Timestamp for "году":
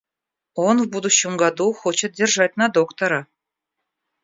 1.37-1.73